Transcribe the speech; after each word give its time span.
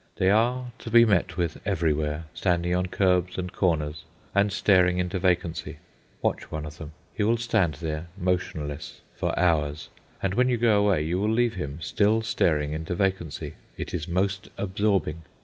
They 0.15 0.31
are 0.31 0.71
to 0.79 0.89
be 0.89 1.05
met 1.05 1.37
with 1.37 1.59
everywhere, 1.63 2.23
standing 2.33 2.73
on 2.73 2.87
curbs 2.87 3.37
and 3.37 3.53
corners, 3.53 4.03
and 4.33 4.51
staring 4.51 4.97
into 4.97 5.19
vacancy. 5.19 5.77
Watch 6.23 6.49
one 6.49 6.65
of 6.65 6.79
them. 6.79 6.93
He 7.13 7.21
will 7.21 7.37
stand 7.37 7.75
there, 7.75 8.07
motionless, 8.17 9.01
for 9.15 9.37
hours, 9.37 9.89
and 10.23 10.33
when 10.33 10.49
you 10.49 10.57
go 10.57 10.83
away 10.83 11.03
you 11.03 11.19
will 11.19 11.29
leave 11.29 11.53
him 11.53 11.77
still 11.81 12.23
staring 12.23 12.73
into 12.73 12.95
vacancy. 12.95 13.53
It 13.77 13.93
is 13.93 14.07
most 14.07 14.49
absorbing. 14.57 15.21